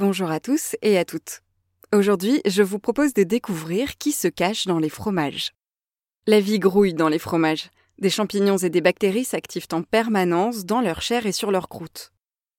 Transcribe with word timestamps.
Bonjour 0.00 0.30
à 0.30 0.38
tous 0.38 0.76
et 0.80 0.96
à 0.96 1.04
toutes. 1.04 1.40
Aujourd'hui, 1.92 2.40
je 2.46 2.62
vous 2.62 2.78
propose 2.78 3.14
de 3.14 3.24
découvrir 3.24 3.98
qui 3.98 4.12
se 4.12 4.28
cache 4.28 4.68
dans 4.68 4.78
les 4.78 4.90
fromages. 4.90 5.54
La 6.28 6.38
vie 6.38 6.60
grouille 6.60 6.94
dans 6.94 7.08
les 7.08 7.18
fromages. 7.18 7.68
Des 7.98 8.08
champignons 8.08 8.58
et 8.58 8.70
des 8.70 8.80
bactéries 8.80 9.24
s'activent 9.24 9.66
en 9.72 9.82
permanence 9.82 10.64
dans 10.64 10.82
leur 10.82 11.02
chair 11.02 11.26
et 11.26 11.32
sur 11.32 11.50
leur 11.50 11.68
croûte. 11.68 12.12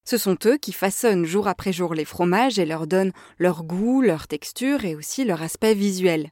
Ce 0.03 0.17
sont 0.17 0.35
eux 0.45 0.57
qui 0.57 0.73
façonnent 0.73 1.23
jour 1.23 1.47
après 1.47 1.71
jour 1.71 1.93
les 1.93 2.03
fromages 2.03 2.59
et 2.59 2.65
leur 2.65 2.87
donnent 2.87 3.13
leur 3.37 3.63
goût, 3.63 4.01
leur 4.01 4.27
texture 4.27 4.83
et 4.83 4.95
aussi 4.95 5.23
leur 5.23 5.41
aspect 5.41 5.75
visuel. 5.75 6.31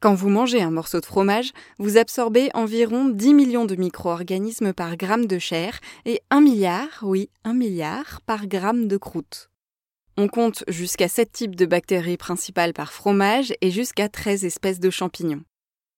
Quand 0.00 0.12
vous 0.12 0.28
mangez 0.28 0.60
un 0.60 0.70
morceau 0.70 1.00
de 1.00 1.06
fromage, 1.06 1.52
vous 1.78 1.96
absorbez 1.96 2.50
environ 2.52 3.08
10 3.08 3.32
millions 3.32 3.64
de 3.64 3.76
micro-organismes 3.76 4.74
par 4.74 4.98
gramme 4.98 5.24
de 5.24 5.38
chair 5.38 5.80
et 6.04 6.20
1 6.28 6.42
milliard, 6.42 6.98
oui, 7.00 7.30
1 7.44 7.54
milliard 7.54 8.20
par 8.26 8.46
gramme 8.46 8.86
de 8.86 8.98
croûte. 8.98 9.48
On 10.18 10.28
compte 10.28 10.62
jusqu'à 10.68 11.08
7 11.08 11.32
types 11.32 11.56
de 11.56 11.64
bactéries 11.64 12.18
principales 12.18 12.74
par 12.74 12.92
fromage 12.92 13.54
et 13.62 13.70
jusqu'à 13.70 14.10
13 14.10 14.44
espèces 14.44 14.78
de 14.78 14.90
champignons. 14.90 15.42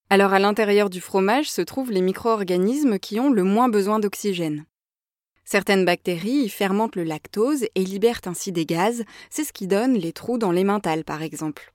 Alors 0.09 0.33
à 0.33 0.39
l'intérieur 0.39 0.89
du 0.89 1.01
fromage 1.01 1.51
se 1.51 1.63
trouvent 1.63 1.91
les 1.91 2.01
micro-organismes 2.01 3.01
qui 3.01 3.19
ont 3.19 3.31
le 3.31 3.43
moins 3.43 3.69
besoin 3.69 3.99
d'oxygène. 3.99 4.67
Certaines 5.45 5.85
bactéries 5.85 6.45
y 6.45 6.49
fermentent 6.49 6.95
le 6.95 7.03
lactose 7.03 7.67
et 7.75 7.85
libèrent 7.85 8.21
ainsi 8.27 8.53
des 8.53 8.67
gaz, 8.67 9.03
c'est 9.31 9.43
ce 9.43 9.53
qui 9.53 9.67
donne 9.67 9.95
les 9.95 10.13
trous 10.13 10.39
dans 10.39 10.53
l'emmental 10.53 11.05
par 11.05 11.23
exemple. 11.23 11.75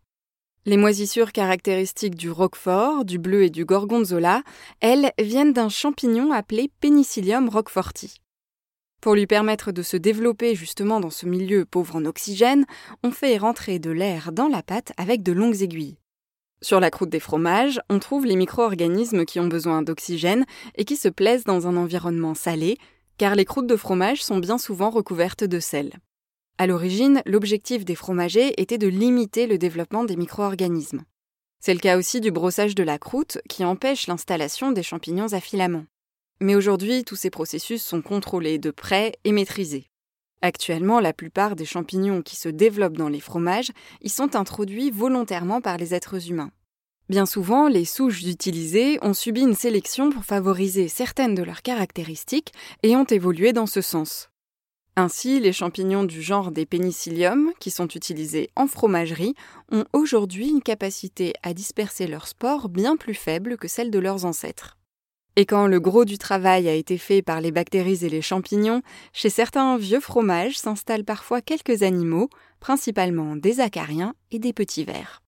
Les 0.66 0.78
moisissures 0.78 1.34
caractéristiques 1.34 2.16
du 2.16 2.32
roquefort, 2.32 3.04
du 3.04 3.20
bleu 3.20 3.44
et 3.44 3.50
du 3.50 3.66
gorgonzola, 3.66 4.44
elles, 4.80 5.12
viennent 5.20 5.54
d'un 5.54 5.70
champignon 5.70 6.32
appelé 6.32 6.72
Penicillium 6.80 7.50
roqueforti. 7.50 8.22
Pour 9.02 9.16
lui 9.16 9.28
permettre 9.28 9.72
de 9.72 9.82
se 9.82 9.96
développer 9.96 10.56
justement 10.56 11.00
dans 11.00 11.10
ce 11.10 11.26
milieu 11.26 11.66
pauvre 11.66 11.96
en 11.96 12.06
oxygène, 12.06 12.66
on 13.04 13.12
fait 13.12 13.38
rentrer 13.38 13.80
de 13.80 13.92
l'air 13.92 14.32
dans 14.34 14.48
la 14.48 14.62
pâte 14.62 14.92
avec 14.98 15.24
de 15.24 15.32
longues 15.32 15.62
aiguilles. 15.62 15.98
Sur 16.62 16.82
la 16.82 16.92
croûte 16.92 17.10
des 17.10 17.22
fromages, 17.22 17.80
on 17.90 18.00
trouve 18.00 18.26
les 18.26 18.36
micro-organismes 18.36 19.24
qui 19.24 19.40
ont 19.40 19.48
besoin 19.48 19.82
d'oxygène 19.82 20.46
et 20.76 20.84
qui 20.84 20.98
se 20.98 21.08
plaisent 21.08 21.46
dans 21.46 21.68
un 21.68 21.78
environnement 21.78 22.36
salé, 22.36 22.78
car 23.18 23.36
les 23.36 23.46
croûtes 23.46 23.68
de 23.68 23.78
fromage 23.78 24.22
sont 24.22 24.40
bien 24.40 24.58
souvent 24.58 24.90
recouvertes 24.90 25.46
de 25.46 25.60
sel. 25.62 25.94
À 26.58 26.68
l'origine, 26.68 27.22
l'objectif 27.26 27.86
des 27.86 27.96
fromagers 27.96 28.54
était 28.62 28.78
de 28.78 28.88
limiter 28.88 29.48
le 29.48 29.58
développement 29.58 30.04
des 30.04 30.18
micro-organismes. 30.18 31.04
C'est 31.62 31.74
le 31.74 31.80
cas 31.80 31.98
aussi 31.98 32.20
du 32.20 32.32
brossage 32.32 32.76
de 32.76 32.84
la 32.84 32.98
croûte 32.98 33.38
qui 33.48 33.64
empêche 33.64 34.08
l'installation 34.08 34.74
des 34.74 34.84
champignons 34.84 35.32
à 35.32 35.40
filaments. 35.40 35.86
Mais 36.42 36.56
aujourd'hui, 36.56 37.04
tous 37.04 37.16
ces 37.16 37.30
processus 37.30 37.84
sont 37.84 38.02
contrôlés 38.02 38.60
de 38.60 38.72
près 38.72 39.14
et 39.24 39.32
maîtrisés. 39.32 39.90
Actuellement, 40.42 41.02
la 41.02 41.12
plupart 41.12 41.56
des 41.56 41.66
champignons 41.66 42.22
qui 42.22 42.38
se 42.38 42.48
développent 42.48 42.98
dans 42.98 43.10
les 43.10 43.20
fromages 43.20 43.72
y 44.02 44.10
sont 44.10 44.36
introduits 44.36 44.90
volontairement 44.90 45.60
par 45.60 45.78
les 45.78 45.94
êtres 45.94 46.30
humains. 46.30 46.52
Bien 47.10 47.26
souvent, 47.26 47.68
les 47.68 47.86
souches 47.86 48.24
utilisées 48.24 49.00
ont 49.02 49.14
subi 49.14 49.42
une 49.42 49.56
sélection 49.56 50.12
pour 50.12 50.24
favoriser 50.24 50.88
certaines 50.88 51.36
de 51.36 51.44
leurs 51.44 51.62
caractéristiques 51.62 52.54
et 52.84 52.96
ont 52.96 53.04
évolué 53.04 53.52
dans 53.52 53.66
ce 53.66 53.82
sens. 53.82 54.30
Ainsi, 54.96 55.40
les 55.40 55.54
champignons 55.54 56.04
du 56.04 56.22
genre 56.22 56.52
des 56.52 56.66
pénicilliums, 56.66 57.52
qui 57.60 57.72
sont 57.72 57.88
utilisés 57.88 58.50
en 58.56 58.68
fromagerie, 58.68 59.34
ont 59.72 59.86
aujourd'hui 59.92 60.50
une 60.50 60.62
capacité 60.62 61.34
à 61.42 61.54
disperser 61.54 62.06
leurs 62.06 62.28
spores 62.28 62.70
bien 62.70 62.96
plus 62.96 63.14
faible 63.14 63.58
que 63.58 63.68
celle 63.68 63.92
de 63.92 64.00
leurs 64.00 64.26
ancêtres. 64.26 64.79
Et 65.40 65.46
quand 65.46 65.68
le 65.68 65.80
gros 65.80 66.04
du 66.04 66.18
travail 66.18 66.68
a 66.68 66.74
été 66.74 66.98
fait 66.98 67.22
par 67.22 67.40
les 67.40 67.54
bactéries 67.54 68.04
et 68.04 68.10
les 68.10 68.22
champignons, 68.22 68.82
chez 69.14 69.30
certains 69.30 69.78
vieux 69.78 70.02
fromages 70.02 70.58
s'installent 70.58 71.06
parfois 71.06 71.40
quelques 71.40 71.82
animaux, 71.82 72.28
principalement 72.60 73.38
des 73.38 73.62
acariens 73.62 74.16
et 74.32 74.40
des 74.40 74.52
petits 74.52 74.84
vers. 74.84 75.22